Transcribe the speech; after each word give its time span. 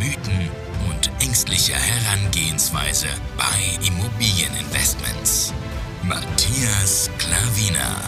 Mythen 0.00 0.48
und 0.88 1.10
ängstliche 1.22 1.74
Herangehensweise 1.74 3.08
bei 3.36 3.86
Immobilieninvestments. 3.86 5.52
Matthias 6.02 7.10
Klavina. 7.18 8.00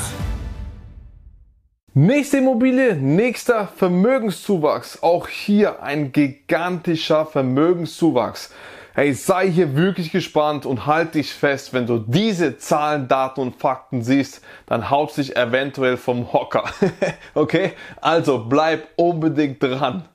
Nächste 1.93 2.39
Immobilie, 2.39 2.97
nächster 2.97 3.67
Vermögenszuwachs. 3.67 5.03
Auch 5.03 5.29
hier 5.29 5.83
ein 5.83 6.13
gigantischer 6.13 7.27
Vermögenszuwachs. 7.27 8.55
Hey, 8.95 9.13
sei 9.13 9.51
hier 9.51 9.77
wirklich 9.77 10.13
gespannt 10.13 10.65
und 10.65 10.87
halt 10.87 11.15
dich 11.15 11.35
fest, 11.35 11.75
wenn 11.75 11.87
du 11.87 11.99
diese 11.99 12.57
Zahlen, 12.57 13.07
Daten 13.07 13.41
und 13.43 13.57
Fakten 13.57 14.03
siehst, 14.03 14.41
dann 14.65 14.89
haut 14.89 15.13
sich 15.13 15.37
eventuell 15.37 15.99
vom 15.99 16.33
Hocker. 16.33 16.65
okay? 17.35 17.73
Also 18.01 18.47
bleib 18.47 18.89
unbedingt 18.97 19.63
dran. 19.63 20.09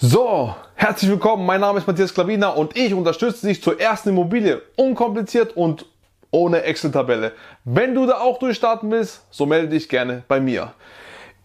So, 0.00 0.54
herzlich 0.76 1.10
willkommen. 1.10 1.44
Mein 1.44 1.60
Name 1.60 1.80
ist 1.80 1.88
Matthias 1.88 2.14
Klavina 2.14 2.50
und 2.50 2.76
ich 2.76 2.94
unterstütze 2.94 3.48
dich 3.48 3.60
zur 3.60 3.80
ersten 3.80 4.10
Immobilie. 4.10 4.62
Unkompliziert 4.76 5.56
und 5.56 5.86
ohne 6.30 6.62
Excel-Tabelle. 6.62 7.32
Wenn 7.64 7.96
du 7.96 8.06
da 8.06 8.20
auch 8.20 8.38
durchstarten 8.38 8.92
willst, 8.92 9.22
so 9.32 9.44
melde 9.44 9.70
dich 9.70 9.88
gerne 9.88 10.22
bei 10.28 10.38
mir. 10.38 10.72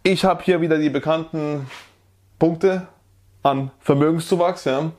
Ich 0.03 0.23
habe 0.23 0.43
hier 0.43 0.61
wieder 0.61 0.77
die 0.77 0.91
bekannten 0.91 1.65
Punkte 2.37 2.85
an 3.41 3.71
Vermögenszuwachs. 3.79 4.65
Ja. 4.65 4.91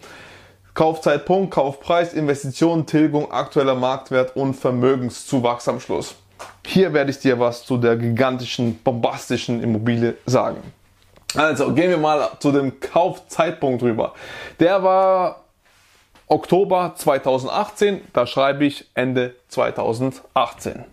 Kaufzeitpunkt, 0.74 1.54
Kaufpreis, 1.54 2.12
Investition, 2.12 2.86
Tilgung, 2.86 3.30
aktueller 3.30 3.76
Marktwert 3.76 4.34
und 4.34 4.54
Vermögenszuwachs 4.54 5.68
am 5.68 5.78
Schluss. 5.78 6.16
Hier 6.66 6.92
werde 6.92 7.12
ich 7.12 7.20
dir 7.20 7.38
was 7.38 7.64
zu 7.64 7.76
der 7.76 7.94
gigantischen, 7.94 8.80
bombastischen 8.82 9.62
Immobilie 9.62 10.16
sagen. 10.26 10.60
Also 11.34 11.72
gehen 11.72 11.90
wir 11.90 11.98
mal 11.98 12.30
zu 12.38 12.52
dem 12.52 12.80
Kaufzeitpunkt 12.80 13.82
rüber. 13.82 14.14
Der 14.60 14.82
war 14.82 15.44
Oktober 16.26 16.94
2018, 16.96 18.00
da 18.12 18.26
schreibe 18.26 18.64
ich 18.64 18.88
Ende 18.94 19.34
2018. 19.48 20.84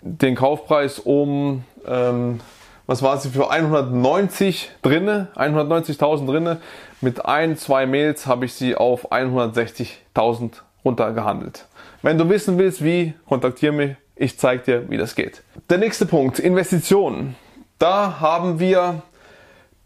den 0.00 0.34
Kaufpreis 0.34 0.98
um, 0.98 1.64
ähm, 1.86 2.40
was 2.86 3.02
war 3.02 3.16
sie 3.18 3.30
für 3.30 3.50
190 3.50 4.70
drinne, 4.82 5.28
190.000 5.36 6.26
drinne. 6.26 6.60
Mit 7.00 7.24
ein, 7.24 7.56
zwei 7.56 7.86
Mails 7.86 8.26
habe 8.26 8.46
ich 8.46 8.54
sie 8.54 8.74
auf 8.74 9.12
160.000 9.12 10.62
runtergehandelt. 10.84 11.66
Wenn 12.02 12.18
du 12.18 12.28
wissen 12.28 12.58
willst, 12.58 12.84
wie, 12.84 13.14
kontaktiere 13.26 13.72
mich. 13.72 13.96
Ich 14.16 14.38
zeige 14.38 14.62
dir, 14.62 14.90
wie 14.90 14.96
das 14.96 15.14
geht. 15.14 15.42
Der 15.68 15.78
nächste 15.78 16.06
Punkt, 16.06 16.38
Investitionen. 16.38 17.34
Da 17.78 18.20
haben 18.20 18.60
wir 18.60 19.02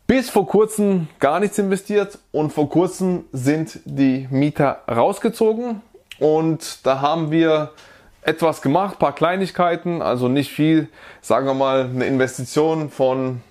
bis 0.07 0.31
vor 0.31 0.47
kurzem 0.47 1.09
gar 1.21 1.41
nichts 1.41 1.59
investiert 1.59 2.19
und 2.33 2.53
vor 2.53 2.69
kurzem 2.69 3.25
sind 3.33 3.81
die 3.85 4.27
Mieter 4.31 4.83
rausgezogen 4.91 5.83
und 6.19 6.87
da 6.87 7.01
haben 7.01 7.31
wir 7.31 7.73
etwas 8.23 8.61
gemacht, 8.61 8.99
paar 8.99 9.15
Kleinigkeiten, 9.15 10.03
also 10.03 10.29
nicht 10.29 10.51
viel, 10.51 10.89
sagen 11.21 11.47
wir 11.47 11.55
mal 11.55 11.85
eine 11.85 12.07
Investition 12.07 12.91
von 12.91 13.43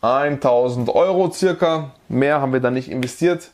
1000 0.00 0.88
Euro 0.88 1.30
circa, 1.30 1.92
mehr 2.08 2.40
haben 2.40 2.52
wir 2.52 2.60
da 2.60 2.70
nicht 2.70 2.90
investiert. 2.90 3.50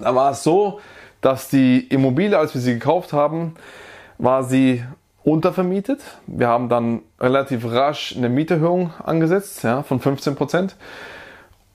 Da 0.00 0.14
war 0.14 0.32
es 0.32 0.42
so, 0.42 0.80
dass 1.20 1.48
die 1.48 1.80
Immobilie, 1.88 2.38
als 2.38 2.54
wir 2.54 2.60
sie 2.60 2.74
gekauft 2.74 3.12
haben, 3.12 3.54
war 4.18 4.44
sie 4.44 4.84
untervermietet. 5.22 6.00
Wir 6.26 6.48
haben 6.48 6.68
dann 6.68 7.02
relativ 7.20 7.64
rasch 7.70 8.14
eine 8.16 8.28
Mieterhöhung 8.28 8.92
angesetzt 9.04 9.62
ja, 9.64 9.82
von 9.82 10.00
15 10.00 10.34
Prozent. 10.34 10.76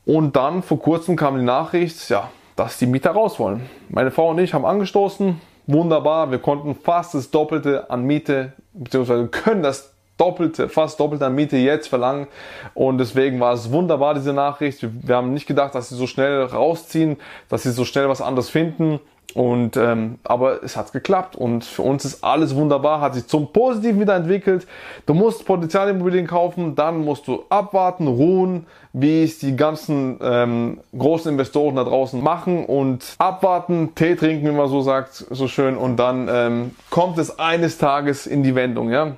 Und 0.06 0.36
dann 0.36 0.64
vor 0.64 0.80
kurzem 0.80 1.16
kam 1.16 1.38
die 1.38 1.44
Nachricht, 1.44 2.10
ja, 2.10 2.30
dass 2.56 2.78
die 2.78 2.86
Mieter 2.86 3.12
raus 3.12 3.40
wollen. 3.40 3.70
Meine 3.90 4.12
Frau 4.12 4.30
und 4.30 4.40
ich 4.40 4.54
haben 4.54 4.66
angestoßen. 4.66 5.40
Wunderbar, 5.68 6.30
wir 6.30 6.40
konnten 6.40 6.76
fast 6.76 7.16
das 7.16 7.32
Doppelte 7.32 7.90
an 7.90 8.04
Miete, 8.04 8.54
beziehungsweise 8.74 9.28
können 9.28 9.64
das 9.64 9.95
Doppelte, 10.18 10.70
fast 10.70 11.00
Doppelte 11.00 11.30
Miete 11.30 11.58
jetzt 11.58 11.88
verlangen. 11.88 12.28
Und 12.74 12.98
deswegen 12.98 13.40
war 13.40 13.54
es 13.54 13.72
wunderbar, 13.72 14.14
diese 14.14 14.34
Nachricht. 14.34 14.86
Wir 15.06 15.16
haben 15.16 15.34
nicht 15.34 15.48
gedacht, 15.48 15.76
dass 15.76 15.90
sie 15.90 15.96
so 15.96 16.08
schnell 16.08 16.44
rausziehen, 16.44 17.18
dass 17.50 17.64
sie 17.64 17.72
so 17.72 17.86
schnell 17.86 18.10
was 18.10 18.22
anderes 18.22 18.50
finden. 18.50 19.00
Und 19.36 19.76
ähm, 19.76 20.20
aber 20.24 20.64
es 20.64 20.78
hat 20.78 20.94
geklappt 20.94 21.36
und 21.36 21.66
für 21.66 21.82
uns 21.82 22.06
ist 22.06 22.24
alles 22.24 22.56
wunderbar, 22.56 23.02
hat 23.02 23.16
sich 23.16 23.28
zum 23.28 23.52
Positiven 23.52 24.00
wieder 24.00 24.16
entwickelt. 24.16 24.66
Du 25.06 25.14
musst 25.14 25.46
Potenzialimmobilien 25.46 26.26
kaufen, 26.26 26.76
dann 26.76 27.04
musst 27.04 27.28
du 27.28 27.44
abwarten, 27.50 28.08
ruhen, 28.08 28.66
wie 28.94 29.24
es 29.24 29.40
die 29.40 29.58
ganzen 29.58 30.20
ähm, 30.22 30.80
großen 30.98 31.30
Investoren 31.34 31.76
da 31.76 31.84
draußen 31.84 32.24
machen 32.24 32.66
und 32.66 33.16
abwarten, 33.18 33.94
Tee 33.94 34.16
trinken, 34.16 34.48
wie 34.48 34.52
man 34.52 34.70
so 34.70 34.80
sagt, 34.80 35.26
so 35.30 35.50
schön. 35.50 35.76
Und 35.76 35.98
dann 35.98 36.30
ähm, 36.32 36.72
kommt 36.90 37.18
es 37.18 37.38
eines 37.38 37.78
Tages 37.78 38.28
in 38.28 38.42
die 38.42 38.56
Wendung, 38.56 38.90
ja. 38.90 39.18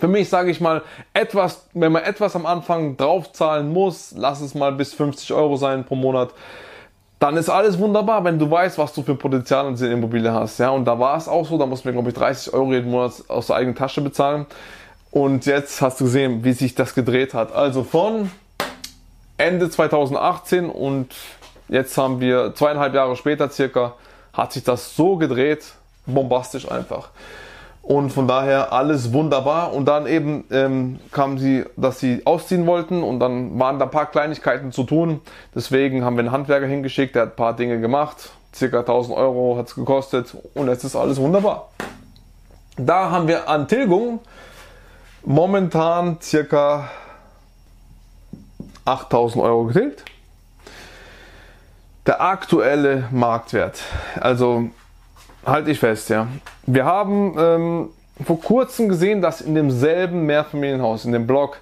Für 0.00 0.08
mich 0.08 0.28
sage 0.28 0.50
ich 0.50 0.60
mal, 0.60 0.82
etwas, 1.14 1.66
wenn 1.74 1.92
man 1.92 2.02
etwas 2.02 2.34
am 2.34 2.46
Anfang 2.46 2.96
draufzahlen 2.96 3.72
muss, 3.72 4.14
lass 4.16 4.40
es 4.40 4.54
mal 4.54 4.72
bis 4.72 4.94
50 4.94 5.32
Euro 5.32 5.56
sein 5.56 5.84
pro 5.84 5.94
Monat 5.94 6.30
dann 7.22 7.36
ist 7.36 7.48
alles 7.48 7.78
wunderbar, 7.78 8.24
wenn 8.24 8.36
du 8.36 8.50
weißt, 8.50 8.78
was 8.78 8.92
du 8.94 9.04
für 9.04 9.14
Potenzial 9.14 9.68
in 9.68 9.74
dieser 9.74 9.92
Immobilie 9.92 10.32
hast. 10.32 10.58
Ja, 10.58 10.70
und 10.70 10.84
da 10.84 10.98
war 10.98 11.16
es 11.16 11.28
auch 11.28 11.46
so, 11.46 11.56
da 11.56 11.66
mussten 11.66 11.84
wir, 11.84 11.92
glaube 11.92 12.08
ich, 12.08 12.16
30 12.16 12.52
Euro 12.52 12.72
jeden 12.72 12.90
Monat 12.90 13.12
aus 13.28 13.46
der 13.46 13.54
eigenen 13.54 13.76
Tasche 13.76 14.00
bezahlen. 14.00 14.44
Und 15.12 15.46
jetzt 15.46 15.80
hast 15.80 16.00
du 16.00 16.04
gesehen, 16.06 16.42
wie 16.42 16.52
sich 16.52 16.74
das 16.74 16.96
gedreht 16.96 17.32
hat. 17.32 17.52
Also 17.52 17.84
von 17.84 18.28
Ende 19.38 19.70
2018 19.70 20.68
und 20.68 21.14
jetzt 21.68 21.96
haben 21.96 22.18
wir 22.18 22.56
zweieinhalb 22.56 22.92
Jahre 22.92 23.14
später 23.14 23.48
circa, 23.50 23.94
hat 24.32 24.52
sich 24.52 24.64
das 24.64 24.96
so 24.96 25.14
gedreht, 25.14 25.64
bombastisch 26.06 26.68
einfach. 26.68 27.10
Und 27.82 28.10
von 28.10 28.28
daher 28.28 28.72
alles 28.72 29.12
wunderbar. 29.12 29.72
Und 29.72 29.86
dann 29.86 30.06
eben 30.06 30.44
ähm, 30.50 31.00
kamen 31.10 31.38
sie, 31.38 31.64
dass 31.76 31.98
sie 31.98 32.22
ausziehen 32.24 32.66
wollten 32.66 33.02
und 33.02 33.18
dann 33.18 33.58
waren 33.58 33.78
da 33.78 33.86
ein 33.86 33.90
paar 33.90 34.06
Kleinigkeiten 34.06 34.70
zu 34.70 34.84
tun. 34.84 35.20
Deswegen 35.54 36.04
haben 36.04 36.16
wir 36.16 36.20
einen 36.20 36.32
Handwerker 36.32 36.66
hingeschickt, 36.66 37.16
der 37.16 37.22
hat 37.22 37.32
ein 37.32 37.36
paar 37.36 37.56
Dinge 37.56 37.80
gemacht. 37.80 38.30
Circa 38.54 38.80
1000 38.80 39.16
Euro 39.16 39.56
hat 39.58 39.68
es 39.68 39.74
gekostet 39.74 40.36
und 40.54 40.68
jetzt 40.68 40.84
ist 40.84 40.94
alles 40.94 41.18
wunderbar. 41.18 41.70
Da 42.76 43.10
haben 43.10 43.26
wir 43.28 43.48
an 43.48 43.66
Tilgung 43.66 44.20
momentan 45.24 46.18
circa 46.20 46.88
8000 48.84 49.42
Euro 49.42 49.64
getilgt. 49.64 50.04
Der 52.06 52.20
aktuelle 52.20 53.08
Marktwert, 53.12 53.80
also 54.20 54.70
halte 55.44 55.70
ich 55.70 55.78
fest, 55.78 56.10
ja. 56.10 56.28
Wir 56.66 56.84
haben 56.84 57.34
ähm, 57.38 57.88
vor 58.24 58.40
kurzem 58.40 58.88
gesehen, 58.88 59.22
dass 59.22 59.40
in 59.40 59.54
demselben 59.54 60.26
Mehrfamilienhaus, 60.26 61.04
in 61.04 61.12
dem 61.12 61.26
Block, 61.26 61.58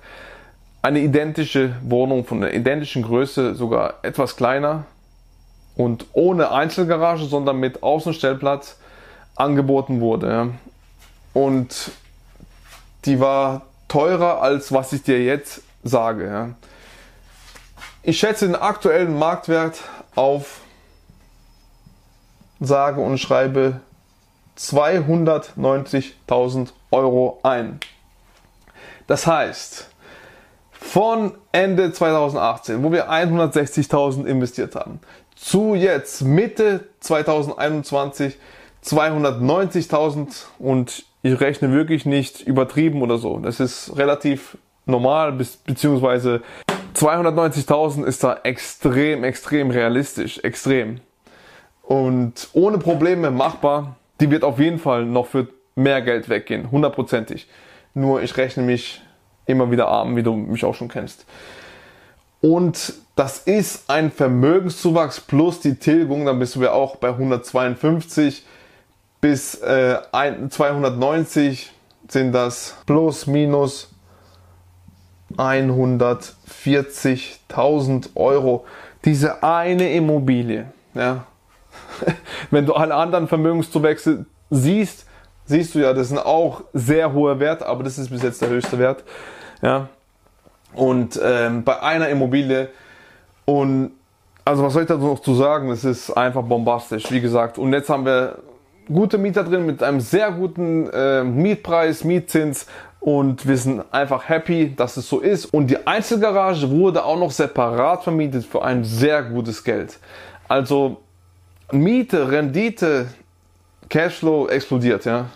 eine 0.82 1.00
identische 1.00 1.76
Wohnung 1.82 2.24
von 2.24 2.40
der 2.40 2.54
identischen 2.54 3.02
Größe, 3.02 3.54
sogar 3.54 3.94
etwas 4.02 4.36
kleiner 4.36 4.84
und 5.76 6.06
ohne 6.12 6.50
Einzelgarage, 6.50 7.26
sondern 7.26 7.58
mit 7.58 7.82
Außenstellplatz 7.82 8.76
angeboten 9.36 10.00
wurde. 10.00 10.28
Ja. 10.28 10.48
Und 11.32 11.90
die 13.04 13.20
war 13.20 13.62
teurer 13.88 14.42
als 14.42 14.72
was 14.72 14.92
ich 14.92 15.02
dir 15.02 15.22
jetzt 15.22 15.62
sage. 15.82 16.26
Ja. 16.26 16.50
Ich 18.02 18.18
schätze 18.18 18.46
den 18.46 18.56
aktuellen 18.56 19.18
Marktwert 19.18 19.80
auf 20.14 20.60
sage 22.60 23.00
und 23.00 23.18
schreibe 23.18 23.80
290.000 24.58 26.68
Euro 26.90 27.38
ein. 27.42 27.80
Das 29.06 29.26
heißt, 29.26 29.88
von 30.72 31.32
Ende 31.52 31.92
2018, 31.92 32.82
wo 32.82 32.92
wir 32.92 33.10
160.000 33.10 34.26
investiert 34.26 34.74
haben, 34.74 35.00
zu 35.34 35.74
jetzt 35.74 36.20
Mitte 36.22 36.88
2021 37.00 38.36
290.000 38.84 40.44
und 40.58 41.04
ich 41.22 41.40
rechne 41.40 41.72
wirklich 41.72 42.06
nicht 42.06 42.40
übertrieben 42.40 43.02
oder 43.02 43.18
so. 43.18 43.38
Das 43.38 43.60
ist 43.60 43.96
relativ 43.96 44.56
normal, 44.86 45.32
beziehungsweise 45.32 46.42
290.000 46.94 48.04
ist 48.04 48.24
da 48.24 48.38
extrem, 48.42 49.24
extrem 49.24 49.70
realistisch, 49.70 50.38
extrem. 50.38 51.00
Und 51.90 52.48
ohne 52.52 52.78
Probleme 52.78 53.32
machbar. 53.32 53.96
Die 54.20 54.30
wird 54.30 54.44
auf 54.44 54.60
jeden 54.60 54.78
Fall 54.78 55.04
noch 55.04 55.26
für 55.26 55.48
mehr 55.74 56.02
Geld 56.02 56.28
weggehen, 56.28 56.70
hundertprozentig. 56.70 57.48
Nur 57.94 58.22
ich 58.22 58.36
rechne 58.36 58.62
mich 58.62 59.02
immer 59.46 59.72
wieder 59.72 59.88
arm, 59.88 60.14
wie 60.14 60.22
du 60.22 60.34
mich 60.34 60.64
auch 60.64 60.76
schon 60.76 60.86
kennst. 60.86 61.26
Und 62.40 62.92
das 63.16 63.38
ist 63.38 63.90
ein 63.90 64.12
Vermögenszuwachs 64.12 65.20
plus 65.20 65.58
die 65.58 65.74
Tilgung, 65.74 66.26
dann 66.26 66.38
bist 66.38 66.54
du 66.54 66.62
ja 66.62 66.70
auch 66.70 66.94
bei 66.94 67.08
152 67.08 68.46
bis 69.20 69.56
äh, 69.56 69.98
290 70.48 71.72
sind 72.06 72.30
das 72.30 72.76
plus 72.86 73.26
minus 73.26 73.90
140.000 75.36 78.10
Euro. 78.14 78.64
Diese 79.04 79.42
eine 79.42 79.92
Immobilie. 79.92 80.66
Ja. 80.94 81.26
Wenn 82.50 82.66
du 82.66 82.74
alle 82.74 82.94
anderen 82.94 83.28
Vermögenszuwächse 83.28 84.26
siehst, 84.50 85.06
siehst 85.46 85.74
du 85.74 85.80
ja, 85.80 85.92
das 85.92 86.08
sind 86.08 86.18
auch 86.18 86.62
sehr 86.72 87.12
hohe 87.12 87.38
Werte, 87.40 87.66
aber 87.66 87.82
das 87.82 87.98
ist 87.98 88.10
bis 88.10 88.22
jetzt 88.22 88.40
der 88.42 88.48
höchste 88.48 88.78
Wert. 88.78 89.04
Ja. 89.62 89.88
Und 90.74 91.20
ähm, 91.22 91.64
bei 91.64 91.82
einer 91.82 92.08
Immobilie 92.08 92.68
und 93.44 93.92
also 94.44 94.62
was 94.62 94.72
soll 94.72 94.82
ich 94.82 94.88
da 94.88 94.96
noch 94.96 95.20
zu 95.20 95.34
sagen? 95.34 95.68
Das 95.68 95.84
ist 95.84 96.10
einfach 96.10 96.42
bombastisch, 96.42 97.10
wie 97.10 97.20
gesagt. 97.20 97.58
Und 97.58 97.72
jetzt 97.72 97.90
haben 97.90 98.04
wir 98.04 98.38
gute 98.92 99.18
Mieter 99.18 99.44
drin 99.44 99.66
mit 99.66 99.82
einem 99.82 100.00
sehr 100.00 100.32
guten 100.32 100.88
äh, 100.90 101.22
Mietpreis, 101.22 102.04
Mietzins 102.04 102.66
und 103.00 103.46
wir 103.46 103.56
sind 103.56 103.82
einfach 103.92 104.28
happy, 104.28 104.74
dass 104.74 104.96
es 104.96 105.08
so 105.08 105.20
ist. 105.20 105.46
Und 105.46 105.68
die 105.68 105.86
Einzelgarage 105.86 106.70
wurde 106.70 107.04
auch 107.04 107.18
noch 107.18 107.30
separat 107.30 108.02
vermietet 108.02 108.44
für 108.44 108.62
ein 108.62 108.84
sehr 108.84 109.22
gutes 109.22 109.64
Geld. 109.64 109.98
Also 110.48 110.98
Miete, 111.72 112.30
Rendite, 112.30 113.08
Cashflow 113.88 114.48
explodiert, 114.48 115.04
ja. 115.04 115.26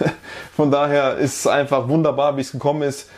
Von 0.56 0.70
daher 0.70 1.16
ist 1.16 1.40
es 1.40 1.46
einfach 1.46 1.88
wunderbar, 1.88 2.36
wie 2.36 2.40
es 2.40 2.52
gekommen 2.52 2.82
ist 2.82 3.10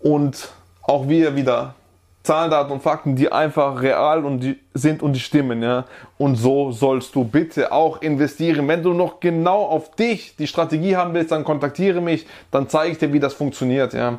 und 0.00 0.48
auch 0.82 1.08
wir 1.08 1.36
wieder 1.36 1.74
Zahlen, 2.22 2.50
Daten 2.50 2.72
und 2.72 2.82
Fakten, 2.82 3.14
die 3.14 3.30
einfach 3.30 3.80
real 3.80 4.24
und 4.24 4.40
die 4.40 4.58
sind 4.74 5.00
und 5.00 5.12
die 5.12 5.20
stimmen, 5.20 5.62
ja. 5.62 5.84
Und 6.18 6.34
so 6.34 6.72
sollst 6.72 7.14
du 7.14 7.22
bitte 7.22 7.70
auch 7.70 8.02
investieren. 8.02 8.66
Wenn 8.66 8.82
du 8.82 8.92
noch 8.92 9.20
genau 9.20 9.62
auf 9.62 9.94
dich 9.94 10.34
die 10.34 10.48
Strategie 10.48 10.96
haben 10.96 11.14
willst, 11.14 11.30
dann 11.30 11.44
kontaktiere 11.44 12.00
mich, 12.00 12.26
dann 12.50 12.68
zeige 12.68 12.92
ich 12.92 12.98
dir, 12.98 13.12
wie 13.12 13.20
das 13.20 13.34
funktioniert, 13.34 13.94
ja. 13.94 14.18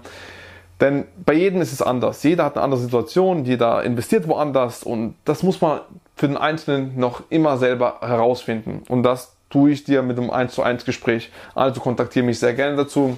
Denn 0.80 1.06
bei 1.26 1.34
jedem 1.34 1.60
ist 1.62 1.74
es 1.74 1.82
anders. 1.82 2.24
Jeder 2.24 2.46
hat 2.46 2.56
eine 2.56 2.64
andere 2.64 2.80
Situation, 2.80 3.44
jeder 3.44 3.84
investiert 3.84 4.28
woanders 4.28 4.84
und 4.84 5.16
das 5.26 5.44
muss 5.44 5.60
man 5.60 5.82
für 6.18 6.28
den 6.28 6.38
Einzelnen 6.38 7.00
noch 7.00 7.22
immer 7.30 7.58
selber 7.58 8.00
herausfinden. 8.02 8.84
Und 8.90 9.04
das 9.04 9.36
tue 9.50 9.72
ich 9.72 9.84
dir 9.84 10.02
mit 10.02 10.18
einem 10.18 10.30
1 10.30 10.54
zu 10.54 10.64
1 10.64 10.84
Gespräch. 10.84 11.32
Also 11.56 11.80
kontaktiere 11.80 12.26
mich 12.26 12.40
sehr 12.40 12.54
gerne 12.54 12.76
dazu. 12.76 13.18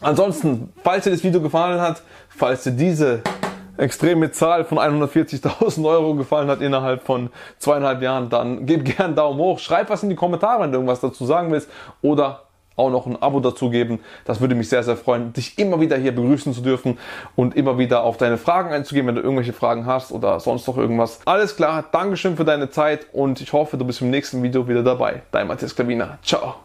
Ansonsten, 0.00 0.72
falls 0.82 1.04
dir 1.04 1.10
das 1.10 1.22
Video 1.22 1.40
gefallen 1.40 1.80
hat, 1.80 2.02
falls 2.28 2.64
dir 2.64 2.72
diese 2.72 3.22
extreme 3.76 4.30
Zahl 4.30 4.64
von 4.64 4.78
140.000 4.78 5.86
Euro 5.86 6.14
gefallen 6.14 6.48
hat 6.48 6.60
innerhalb 6.60 7.02
von 7.02 7.30
zweieinhalb 7.58 8.02
Jahren, 8.02 8.28
dann 8.30 8.66
gib 8.66 8.84
gerne 8.84 9.04
einen 9.04 9.14
Daumen 9.16 9.38
hoch, 9.38 9.58
schreib 9.58 9.90
was 9.90 10.02
in 10.02 10.10
die 10.10 10.16
Kommentare, 10.16 10.62
wenn 10.62 10.70
du 10.70 10.78
irgendwas 10.78 11.00
dazu 11.00 11.24
sagen 11.24 11.50
willst 11.50 11.68
oder 12.00 12.42
auch 12.76 12.90
noch 12.90 13.06
ein 13.06 13.20
Abo 13.20 13.40
dazu 13.40 13.70
geben. 13.70 14.00
Das 14.24 14.40
würde 14.40 14.54
mich 14.54 14.68
sehr, 14.68 14.82
sehr 14.82 14.96
freuen, 14.96 15.32
dich 15.32 15.58
immer 15.58 15.80
wieder 15.80 15.96
hier 15.96 16.14
begrüßen 16.14 16.52
zu 16.52 16.60
dürfen 16.60 16.98
und 17.36 17.56
immer 17.56 17.78
wieder 17.78 18.02
auf 18.02 18.16
deine 18.16 18.38
Fragen 18.38 18.72
einzugehen, 18.72 19.06
wenn 19.06 19.14
du 19.14 19.22
irgendwelche 19.22 19.52
Fragen 19.52 19.86
hast 19.86 20.12
oder 20.12 20.40
sonst 20.40 20.66
noch 20.66 20.76
irgendwas. 20.76 21.20
Alles 21.24 21.56
klar, 21.56 21.84
Dankeschön 21.90 22.36
für 22.36 22.44
deine 22.44 22.70
Zeit 22.70 23.06
und 23.12 23.40
ich 23.40 23.52
hoffe, 23.52 23.76
du 23.76 23.84
bist 23.84 24.00
im 24.00 24.10
nächsten 24.10 24.42
Video 24.42 24.68
wieder 24.68 24.82
dabei. 24.82 25.22
Dein 25.30 25.46
Matthias 25.46 25.74
Klavina. 25.74 26.18
Ciao. 26.22 26.56